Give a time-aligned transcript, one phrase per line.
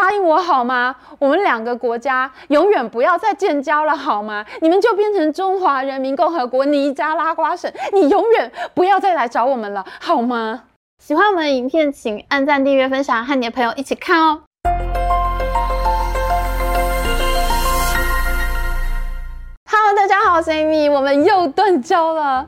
[0.00, 0.94] 答应我好吗？
[1.18, 4.46] 我们两个国家永远不要再建交了好吗？
[4.60, 10.62] 你们就变成中华人民共和国尼加拉瓜省，你永远不要再来找我们了好吗？
[11.02, 14.42] 喜欢我们的影片，请按赞、订阅、分享，和你的朋友一起看哦。
[19.68, 22.46] Hello，大家好，我是 Amy，我们又断交了。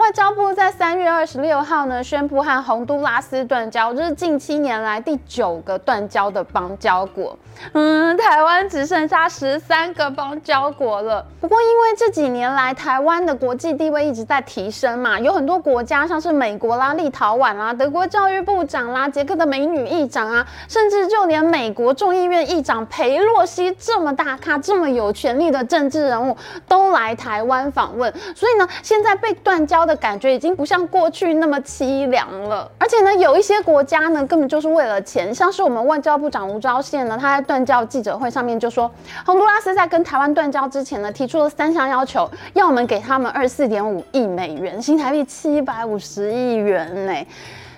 [0.00, 7.38] 外交部在三月二十六号呢宣布和洪都拉斯断交，这是近七年来第九个断交的邦交国。
[7.74, 11.22] 嗯，台湾只剩下十三个邦交国了。
[11.38, 26.34] 不过因为这几年来台湾的国际地位一直在提升嘛，有很多国家像是美国啦、立陶宛啦、德国教育部长啦、捷克的美女议长啊，甚至就连美国众议院议长裴洛西这么大咖、这么有权力的政治人物
[26.66, 30.00] 都来台湾访问，所以呢，现在被断交的。
[30.00, 38.90] 感觉已经不像过去那么凄凉了，而且呢，有一些国家呢，根本就是为了钱，像是我们外交部长吴钊燮呢，他在断交记者会上面就说，
[39.26, 47.12] 洪都拉斯在跟台湾断交之前呢，提出了三项要求，要我们给他们二十四点五亿美元，新台币七百五十亿元呢。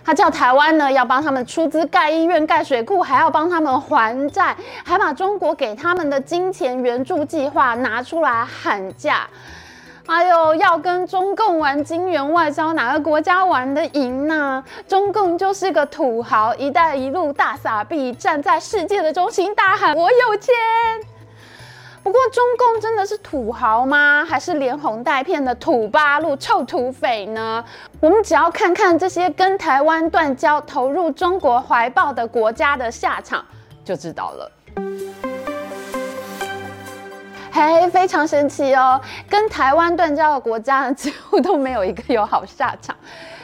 [0.05, 9.27] 他叫台湾呢要帮他们出资盖医院、盖水库，还要帮他们还债，还把中国给他们的金钱援助计划拿出来喊价。
[10.07, 14.63] 哎呦，要跟中共玩金元外交，哪个国家玩得赢呢？
[14.89, 20.53] 中共就是个土豪，一带一路大撒币，站在世界的中心大喊“我有钱”。
[22.03, 24.27] 不过，中共真的是土豪吗？
[24.29, 27.65] 还是连哄带骗的土八路、臭土匪呢？
[28.01, 33.45] 我们只要看看这些跟台湾断交、投入中国怀抱的国家的下场，
[33.85, 34.51] 就知道了。
[37.63, 39.01] 哎，非常神奇哦！
[39.31, 42.97] 跟台湾断交的国家，几乎都没有一个有好下场。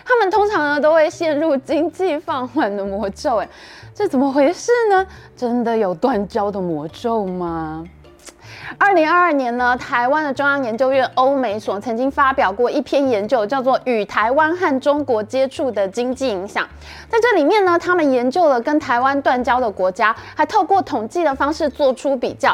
[0.05, 3.36] 他们通常呢，都会陷入经济放缓的魔咒。
[3.36, 3.48] 哎，
[3.94, 5.06] 这怎么回事呢？
[5.36, 7.84] 真的有断交的魔咒吗？
[8.77, 16.64] 二零二二年呢，台湾的中央研究院欧美所曾经发表过一篇研究，叫做《与台湾和中国接触的经济影响》。
[17.08, 22.51] 在这里面呢，他们研究了跟台湾断交的国家，还透过统计的方式做出比较。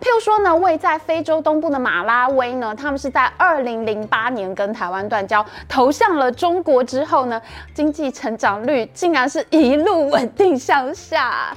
[0.00, 7.40] 譬如说呢，位在非洲东部的马拉威呢，他们是在二零零八年跟台湾断交，投向了中国之后呢，
[7.72, 11.56] 经济成长率竟然是一路稳定向下。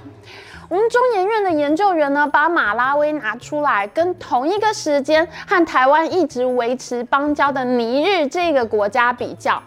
[0.68, 9.62] 我们中研院的研究员呢，把马拉威拿出来跟同一个时间和台湾一直维持邦交的尼日这个国家比较。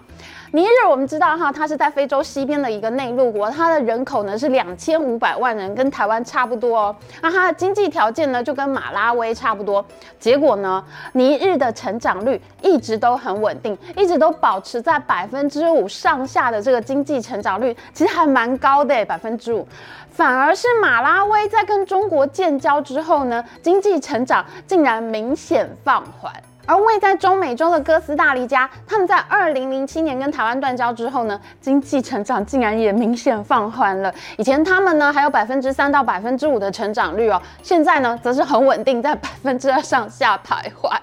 [0.52, 6.96] 尼日我们知道哈，它是在非洲西边的一个内陆国，它的人口呢是两千五百万人，跟台湾差不多哦。
[7.20, 9.84] 那它的经济条件呢就跟马拉威差不多。
[10.18, 10.82] 结果呢，
[11.12, 19.68] 尼日的成长率一直都很稳定，一直都保持在百分之五上下的这个经济成长率，其实还蛮高的，百分之五。
[20.10, 26.32] 反而是马拉威在跟中国建交之后呢，经济成长竟然明显放缓。
[26.68, 34.12] 而位在中美洲的哥斯大黎加，他们在二零零七年跟台湾断交之后呢，经济成长竟然也明显放缓了。
[34.36, 40.94] 以前他们呢还有百分之三到百分之五的成长率哦，现在呢则是很稳定在百分之二上下徘徊。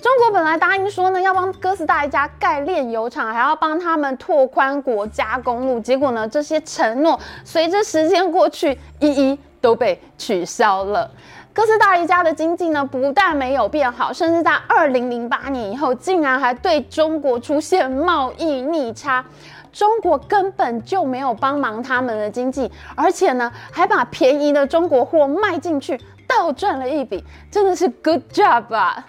[0.00, 11.08] 中国本来答应说呢要帮哥斯大黎加盖炼油厂，还要帮他们拓宽国家公路，结果呢这些承诺随着时间过去，一一都被取消了。
[11.56, 19.24] 哥斯大黎加的经济呢，不但没有变好，甚至在二零零八年以后，竟然还对中国出现贸易逆差。
[19.72, 29.06] 中国根本就没有帮忙他们的经济，而且呢，还把便宜的中国货卖进去，倒赚了一笔，真的是 good job 啊！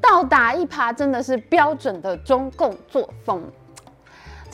[0.00, 3.40] 倒打一耙，真的是标准的中共作风。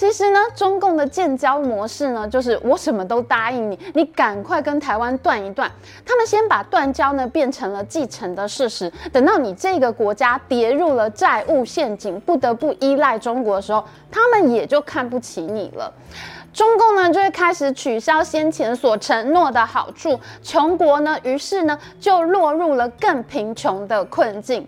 [0.00, 5.70] 其实呢，中共的建交模式呢，就是我什么都答应你，你赶快跟台湾断一断。
[6.06, 15.92] 他们先把断交呢变成了既成的事实，等到你这个国家跌入了债务陷阱，不得不依赖中国的时候，他们也就看不起你了。
[16.50, 24.66] 中共呢就会开始取消先前所承诺的好处，穷国呢于是呢就落入了更贫穷的困境。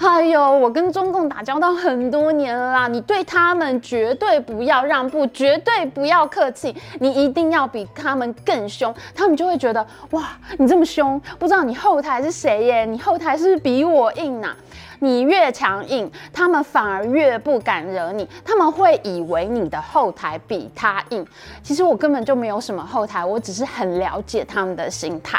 [0.00, 12.84] 哎呦，我跟中共打交道很多年了啦，你对他们绝对不要让步，绝对不要客气，你一定要比他们更凶，他们就会觉得哇，你这么凶，不知道你后台是谁耶？
[12.86, 14.56] 你后台是不是比我硬呐？
[15.00, 21.26] 你越强硬，他们反而越不敢惹你，他们会以为你的后台比他硬。
[21.62, 25.38] 其实我根本就没有什么后台，我只是很了解他们的心态。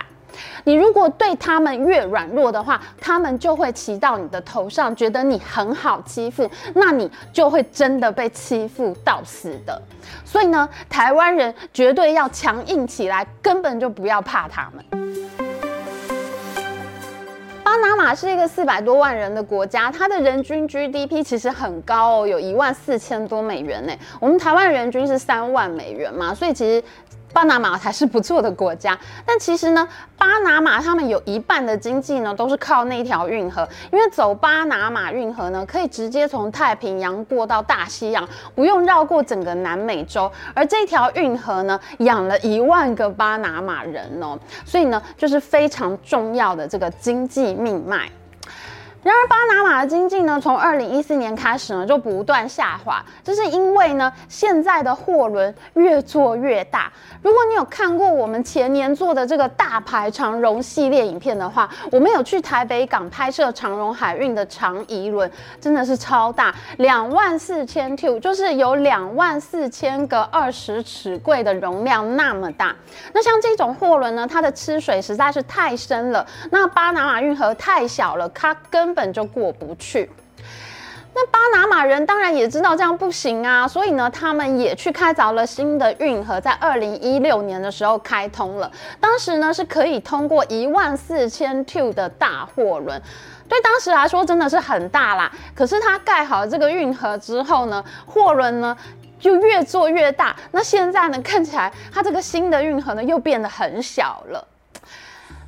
[0.64, 9.82] 你如果对他们越软弱的话，他们就会骑到你的头上，觉得你很好欺负，那你就会真的被欺负到死的。
[10.24, 14.86] 所以呢，台湾人绝对要强硬起来，根本就不要怕他们。
[17.64, 23.94] 巴拿马是一个四百多万人的国家，它的人均 GDP 其实很高哦，有一万四千多美元呢。
[24.20, 26.84] 我们台湾人均是三万美元嘛，所以其实。
[27.34, 29.88] 巴拿马才是不错的国家，但其实呢，
[30.18, 40.32] 巴拿马他们有一半的经济呢都是靠那条运河，因为走巴拿马运河呢，可以直接从太平洋过到大西洋，不用绕过整个南美洲。
[40.54, 48.10] 而这条运河呢，养了一万个巴拿马人哦，所以呢，就是非常重要的这个经济命脉。
[49.04, 56.92] 然而，巴拿马的经济呢，从二零一四年开始呢，就不断下滑，这是因为呢，现在的货轮越做越大。
[57.24, 72.76] 如果你有看过我们前年做的这个大排长荣系列影片的话，我们有去台北港拍摄长荣海运的长宜轮，真的是超大，两万四千 T，就是有两万四千个二十尺柜的容量那么大。
[73.14, 80.10] 那像这种货轮呢，它的吃水实在是太深了，那巴拿马运河太小了，它跟根本就过不去。
[81.14, 88.70] 那巴拿马人当然也知道这样不行啊，所以呢，他们也去开凿了新的运河，在二零一六年的时候开通了。
[89.00, 93.02] 当时呢是可以通过一万四千 two 的大货轮，
[93.48, 95.32] 对当时来说真的是很大啦。
[95.56, 98.76] 可是它盖好这个运河之后呢，货轮呢
[99.22, 100.36] 就越做越大。
[100.52, 104.46] 那现在呢看起来，它这个新的运河呢又变得很小了。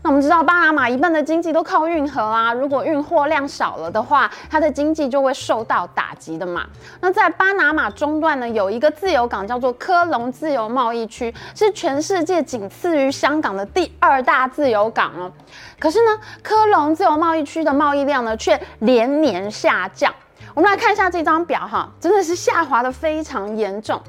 [0.04, 2.54] 那我们知道，巴拿马一半的经济都靠运河啊。
[2.54, 6.66] 如果运货量少了的话，它的经济就会受到打击的嘛。
[7.00, 15.32] 那在巴拿马中段呢，有一个自由港叫做科隆自由贸易区，是全世界仅次于香港的第二大自由港哦。
[15.80, 20.14] 可是呢，科隆自由贸易区的贸易量呢，却连年下降。
[20.54, 24.02] 我们来看一下这张表哈，真的是下滑得非常严重。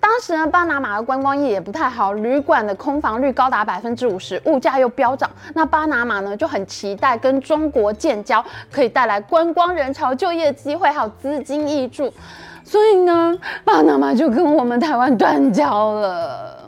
[0.00, 5.30] 当时呢，巴拿马的观光业也不太好，旅馆的空房率高达百分之五十，物价又飙涨。
[5.54, 12.12] 那巴拿马呢就很期待跟中国建交，可以带来观光人潮、就业机会，还有资金挹注。
[12.64, 16.65] 所以呢，巴拿马就跟我们台湾断交了。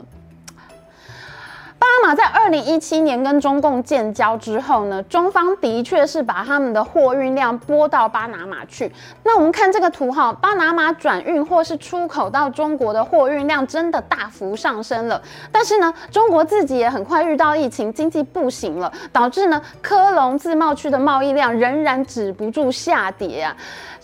[1.79, 8.91] 巴拿马在二零一七年跟中共建交之后呢，中方的确是把他们的货运量拨到巴拿马去。
[9.23, 15.21] 那我们看这个图哈，巴拿马转运或是出口到中国的货运量真的大幅上升了。
[15.51, 23.55] 但是呢，中国自己也很快遇到疫情，经济不行了，导致呢科隆自贸区的贸易量仍然止不住下跌啊。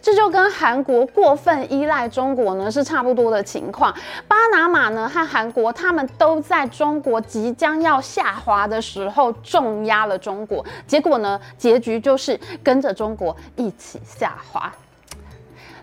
[0.05, 3.91] 这就跟韩国过分依赖中国呢是差不多的情况。
[4.27, 14.71] 巴拿马呢和韩国，他们都在中国即将要下滑的时候重压了中国，结果呢，结局就是跟着中国一起下滑。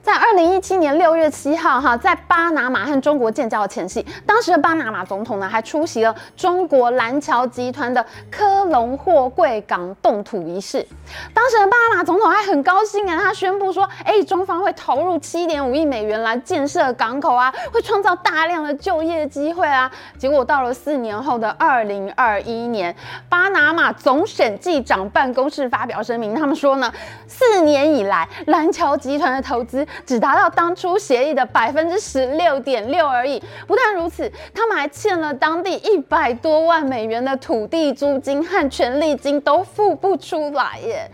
[0.02, 10.84] 在二零一七年六月七号，哈，在巴拿马和中国建交的前夕，当时的巴拿马总统呢还出席了中国蓝桥集团的科隆货柜港动土仪式。
[11.32, 19.88] 当时的巴拿马总统还很高兴啊，他宣布说：“哎，中方会投入七点五亿美元来建设港口啊，会创造大量的就业机会啊。”
[20.18, 22.94] 结果到了四年后的二零二一年，
[23.28, 26.92] 巴拿马总审计长办公室发表声明，他们说呢，
[27.28, 29.86] 四年以来蓝桥集团的投资。
[30.06, 33.42] 只达到当初协议的百分之十六点六而已。
[33.66, 41.10] 不但如此，他们还欠了当地一百多万美元的土地租金和权利金都付不出来耶！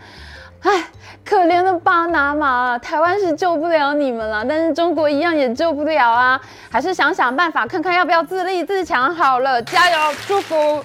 [0.61, 0.83] 哎，
[1.23, 6.41] 可怜的巴拿马，台湾是救不了你们了，但是中国一样也救不了啊！
[6.69, 10.83] 还是想想办法，看看要不要自立自强好了，加油，祝福！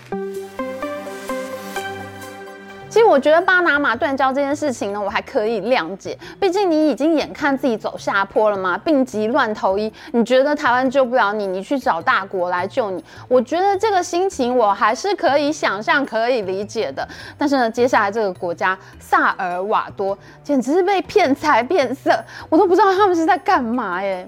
[2.95, 6.17] 其实我觉得巴拿马断交这件事情呢，我还可以谅解。
[6.39, 9.93] 毕竟你已经眼看自己走下坡了嘛，病急乱投医。
[10.13, 13.05] 你觉得台湾救不了你，你去找大国来救你。
[13.27, 17.05] 我觉得这个心情我还是可以想象、可以理解的。
[17.37, 22.13] 但是呢，接下来这个国家萨尔瓦多简直是被骗财骗色，
[22.49, 24.25] 我都不知道他们是在干嘛耶。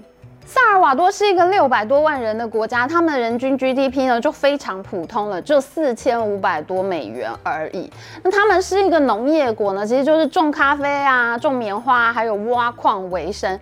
[0.48, 7.90] 萨尔瓦多是一个六百多万人的国家，他们的人均 GDP 呢就非常普通了，就四千五百多美元而已。
[8.22, 13.58] 那他们是一个农业国呢，其实就是种咖啡啊、种棉花，还有挖矿为生。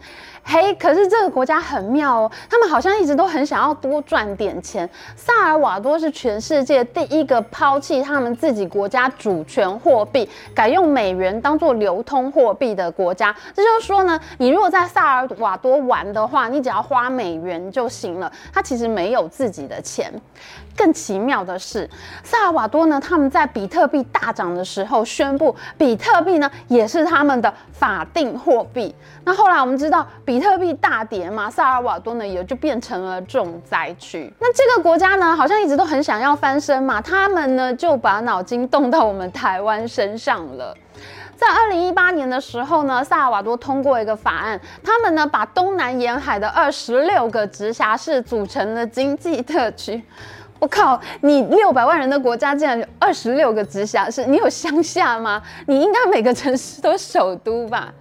[0.46, 4.88] 嘿，可是这个国家很妙哦，他们好像一直都很想要多赚点钱。
[5.16, 13.34] 萨尔瓦多是全世界第一个抛弃他们自己国家主权货币，改用美元当做流通货币的国家。
[13.54, 18.30] 这就是说呢，你如果在萨尔瓦多玩的话，你只要花美元就行了。
[18.52, 20.12] 他其实没有自己的钱。
[20.76, 21.88] 更奇妙的是，
[22.22, 28.94] 萨尔瓦多呢，他们在比特币大涨的时候宣布，比特币呢也是他们的法定货币。
[29.24, 34.32] 那后来我们知道，比特币大跌嘛，萨尔瓦多呢也就变成了重灾区。
[34.38, 40.74] 那这个国家呢，好像一直都很想要翻身嘛，他们呢就把脑筋动到我们台湾身上了。
[41.36, 50.02] 在二零一八年的时候呢，萨尔瓦多通过一个法案，他们呢把东南沿海的二十六个直辖市组成了经济特区。
[50.58, 55.42] 我靠，你六百万人的国家竟然有二十六个直辖市，你有乡下吗？
[55.66, 57.92] 你应该每个城市都首都吧？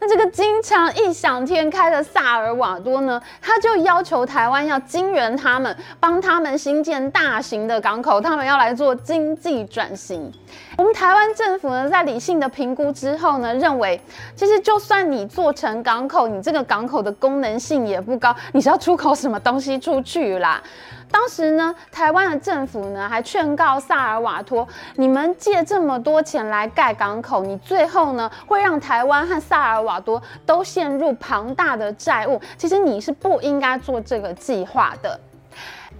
[0.00, 10.32] 那这个经常异想天开的萨尔瓦多呢，他就要求台湾要金援他们，帮他们兴建大型的港口，他们要来做经济转型。
[10.76, 14.00] 我们台湾政府呢，在理性的评估之后呢，认为
[14.34, 20.60] 其实就算你做成港口，你这个港口的功能性也不高，你是要出口什么东西出去啦？
[21.10, 32.40] 当时呢，台湾的政府呢还劝告萨尔瓦多，你们借这么多钱来盖港口，你最后呢会让台湾和萨尔瓦多都陷入庞大的债务。
[32.58, 35.20] 其实你是不应该做这个计划的。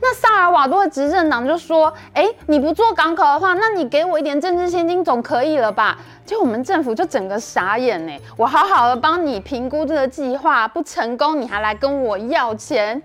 [0.00, 8.12] 那萨尔瓦多的执政党就说：“哎，你不做港口的话，那你给我一点政治现金总可以了吧？”就我们政府就整个傻眼呢。
[8.36, 13.00] 我好好的帮你评估这个计划不成功，你还来跟我要钱。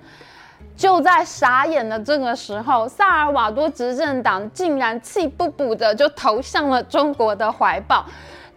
[0.75, 8.05] 就在傻眼的这个时候，萨尔瓦多执政党竟然气不补的就投向了中国的怀抱。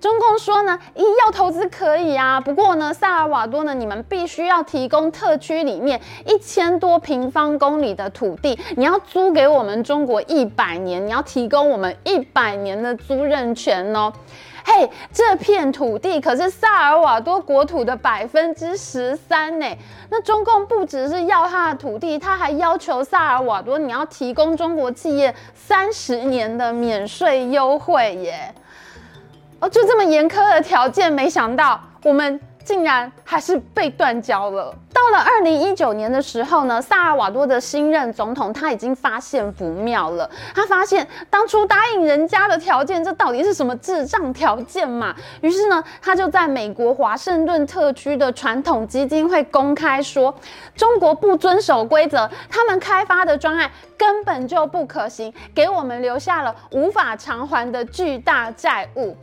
[0.03, 14.13] 中共说呢，医药投资可以啊，不过呢，萨尔瓦多呢，你们必须要提供特区里面一千多平方公里的土地，你要租给我们中国一百年，你要提供我们一百年的租任权哦。
[14.65, 19.67] 嘿，这片土地可是萨尔瓦多国土的百分之十三呢。
[20.11, 28.53] 那中共不只是要他的土地，他还要求萨尔瓦多你要提供中国企业三十年的免税优惠耶。
[29.63, 32.41] 哦，就这么严苛的条件，没想到我们。
[32.65, 34.73] 竟然还是被断交了。
[34.95, 40.31] 到了二零一九年的时候呢，萨尔瓦多的新任总统他已经发现不妙了。
[40.55, 45.13] 他发现当初答应人家的条件，这到底是什么智障条件嘛？
[45.41, 50.33] 于是呢，他就在美国华盛顿特区的传统基金会公开说，
[50.77, 59.17] 中国不遵守规则，他们开发的专案根本就不可行，给我们留下了无法偿还的巨大债务。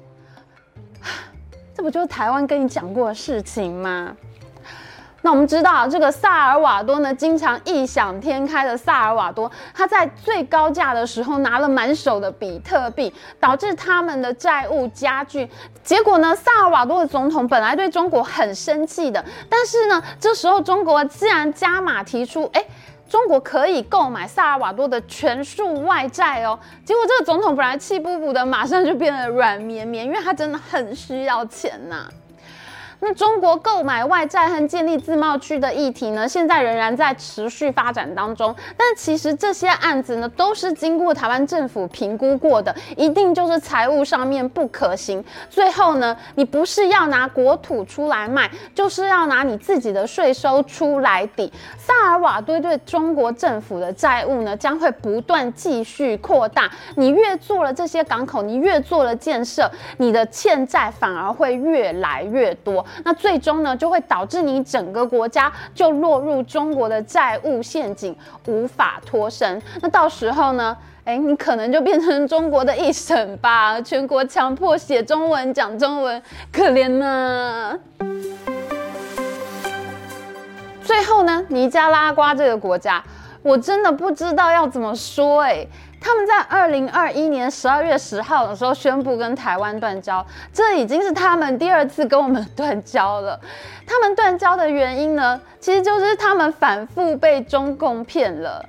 [1.75, 4.15] 这不就是台湾跟你讲过的事情吗？
[5.22, 15.50] 那我们知道，这个萨尔瓦多呢，经常异想天开的萨尔瓦多，他在最高价的时候拿了满手的比特币，导致他们的债务加剧。
[15.84, 22.65] 结果呢，萨尔瓦多的总统本来对中国很生气的，但是呢，这时候中国自然加码提出，哎。
[23.10, 32.10] 中国可以购买萨尔瓦多的全数外债哦，结果这个总统本来气不补的，马上就变得软绵绵，因为他真的很需要钱呐、啊。
[33.01, 38.53] 那中国购买外债和建立自贸区的议题呢，现在仍然在持续发展当中。
[38.75, 45.24] 但其实这些案子呢，都是经过台湾政府评估过的，一定就是财务上面不可行。
[45.50, 51.51] 最后呢，你不是要拿国土出来卖，就是要拿你自己的税收出来抵。
[51.77, 56.70] 萨尔瓦多对中国政府的债务呢，将会不断继续扩大。
[56.96, 62.86] 你越做了这些港口，你越做了建设，你的欠债反而会越来越多。
[63.03, 68.15] 那最终呢，就会导致你整个国家就落入中国的债务陷阱，
[68.48, 69.62] 无法脱身。
[69.81, 77.79] 那到时候呢，哎，你可能就变成中国的一省吧，全国强迫写中文、讲中文，可怜呢。
[80.81, 83.03] 最后呢，尼加拉瓜这个国家，
[83.41, 85.65] 我真的不知道要怎么说哎。
[86.01, 93.39] 他们在二零二一年十二月十号的时候宣布跟台湾断交，这已经是他们第二次跟我们断交了。
[93.86, 98.63] 他们断交的原因呢，其实就是他们反复被中共骗了。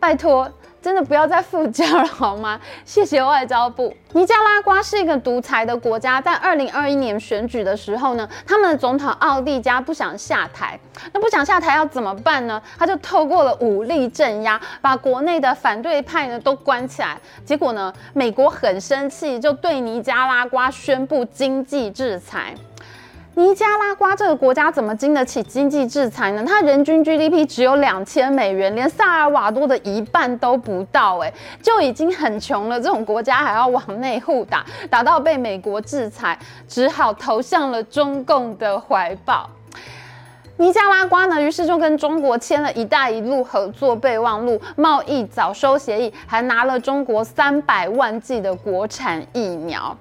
[0.00, 0.50] 拜托。
[0.86, 2.60] 真的不要再复交了好吗？
[2.86, 3.92] 谢谢外交部。
[4.12, 10.78] 尼加拉瓜是一个独裁的国家，在二零二一年选举的时候呢，他们的总统奥蒂加不想下台，
[11.12, 12.62] 那不想下台要怎么办呢？
[12.78, 17.18] 他就透过了武力镇压，把国内的反对派呢都关起来。
[17.44, 22.54] 结果呢，美国很生气，就对尼加拉瓜宣布经济制裁。
[23.38, 26.42] 尼加拉瓜这个国家怎么经得起经济制裁呢？
[26.46, 31.30] 它人均 GDP 只有两千美元，连萨尔瓦多的一半都不到，哎，
[31.62, 32.80] 就已经很穷了。
[32.80, 39.50] 这种国家还要往内互打，打到被美国制裁，只好投向了中共的怀抱。
[40.56, 49.94] 尼加拉瓜呢，于是就跟中国签了一带一路合作备忘录、贸易早收协议，还拿了中国三百万剂的国产疫苗。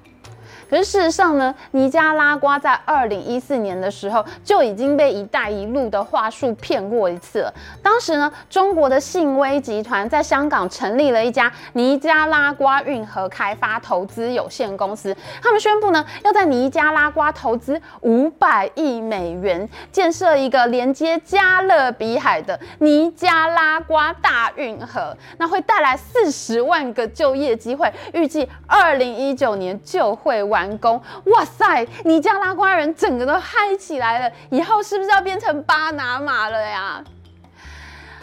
[0.69, 7.53] 可是事实上呢，尼加拉瓜在二零一四年的时候就已经被“一带一路”的话术骗过一次了。
[7.84, 30.54] 当时呢，中国的信威集团在香港成立了一家尼加拉瓜运河开发投资有限公司，他们宣布呢，要在尼加拉瓜投资五百亿美元，建设一个连接加勒比海的尼加拉瓜大运河，那会带来四十万个就业机会，预计二零一九年就会完。
[30.55, 31.01] 完工！
[31.25, 37.03] 哇塞，尼加拉瓜人整个都嗨起来了，以后是不是要变成巴拿马了呀？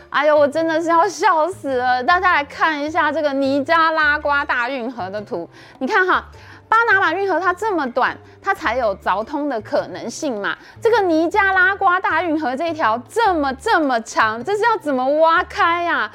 [0.09, 2.03] 哎呦，我真的是要笑死了！
[2.05, 5.49] 大家来看一下这个尼加拉瓜大运河的图，
[5.79, 6.25] 你看哈，
[6.69, 10.57] 巴拿马运河它这么短，它才有凿通的可能性嘛。
[10.83, 16.11] 这个尼加拉瓜大运河这一条这么这么长，这是要怎么挖开呀？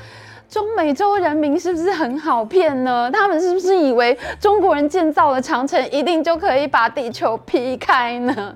[0.49, 3.09] 中美洲人民是不是很好骗呢？
[3.11, 8.55] 他们是不是以为中国人建造了长城，一定就可以把地球劈开呢？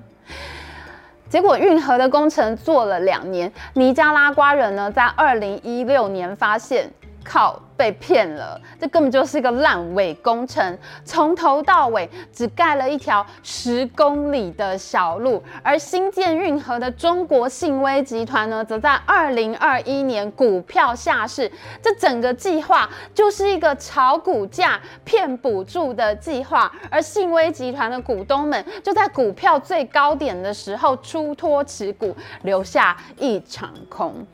[1.28, 6.90] 结果运河的工程做了两年，尼加拉瓜人呢，在二零一六年发现，
[7.24, 7.60] 靠。
[7.74, 15.42] 被骗了，这根本就是一个烂尾工程，从头到尾只盖了一条十公里的小路。
[15.64, 21.50] 而新建运河的中国信威集团呢，则在二零二一年股票下市。
[21.82, 26.70] 这整个计划就是一个炒股价、骗补助的计划。
[26.88, 34.24] 而信威集团的股东们就在股票最高点的时候出脱持股，留下一场空。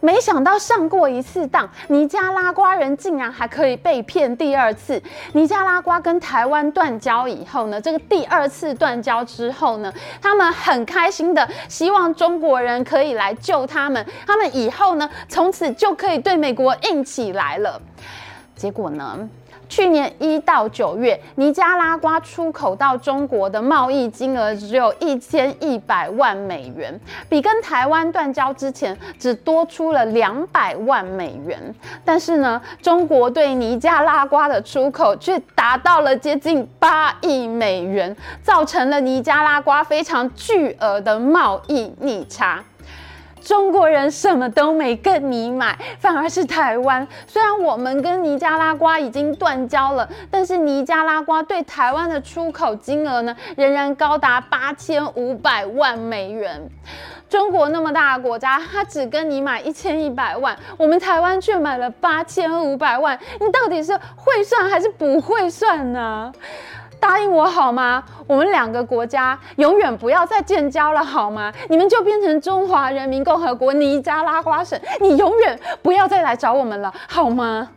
[0.00, 5.02] 没想到上过一次当，尼加拉瓜人竟然还可以被骗第二次。
[5.32, 17.80] 尼加拉瓜跟台湾断交以后呢，这个第二次断交之后呢，他们很开心的希望中国人可以来救他们，他们以后呢，从此就可以对美国硬起来了。
[18.54, 19.28] 结果呢？
[19.68, 31.60] 去年一到九月，尼加拉瓜出口到中国的贸易金额只有一千一百万美元，比跟台湾断交之前只多出了两百万美元。
[32.04, 42.62] 但是呢，中国对尼加拉瓜的出口却达到了接近八亿美元，造成了尼加拉瓜非常巨额的贸易逆差。
[43.46, 47.06] 中国人什么都没跟你买，反而是台湾。
[47.28, 56.68] 虽然我们跟尼加拉瓜已经断交了，但是尼加拉瓜对台湾的出口金额呢，仍然高达八千五百万美元。
[57.28, 63.16] 中国那么大的国家，他只跟你买一千一百万，我们台湾却买了八千五百万。
[63.38, 66.32] 你到底是会算还是不会算呢？
[66.98, 68.02] 答应我好吗？
[68.26, 71.52] 我们两个国家永远不要再建交了好吗？
[71.68, 77.68] 你们就变成中华人民共和国尼加拉瓜省，你永远不要再来找我们了好吗？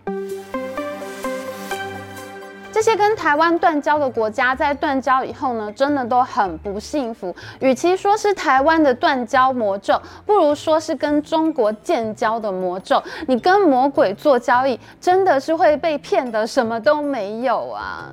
[2.72, 7.36] 这些跟台湾断交的国家，在断交以后呢，真的都很不幸福。
[7.60, 13.02] 与其说是台湾的断交魔咒，不如说是跟中国建交的魔咒。
[13.28, 18.12] 你跟魔鬼做交易，真的是会被骗的什么都没有啊！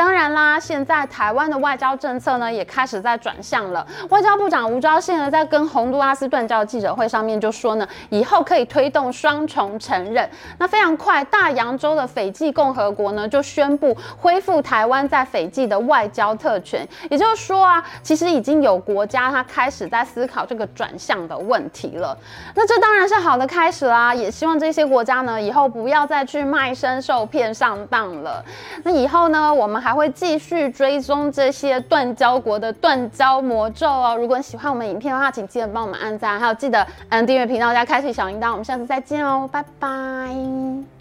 [0.00, 3.86] 当然啦，现在台湾的外交政策呢也开始在转向了。
[4.08, 10.26] 外交部长吴钊燮呢在跟洪都拉斯断交记者会上面就说呢，以后可以推动双重承认。
[10.56, 16.80] 那非常快，大洋洲的斐济共和国呢就宣布恢复台湾在斐济的外交特权。
[17.10, 22.16] 也就是说啊，其实已经有国家它开始在思考这个转向的问题了。
[22.54, 28.42] 那这当然是好的开始啦，也希望这些国家呢以后不要再去卖身受骗上当了。
[28.82, 34.16] 那以后呢，我们还还会继续追踪这些断交国的断交魔咒哦。
[34.16, 38.52] 如果你喜欢我们影片的话，请记得帮我们按赞，还有记得按订阅频道加开启小铃铛。
[38.52, 40.99] 我们下次再见哦，拜拜。